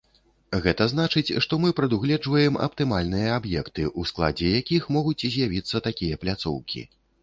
Гэта 0.63 0.87
значыць, 0.93 1.35
што 1.47 1.59
мы 1.65 1.69
прадугледжваем 1.81 2.59
аптымальныя 2.69 3.29
аб'екты, 3.37 3.87
у 3.99 4.09
складзе 4.15 4.53
якіх 4.59 4.93
могуць 5.01 5.19
з'явіцца 5.33 5.89
такія 5.91 6.15
пляцоўкі. 6.27 6.89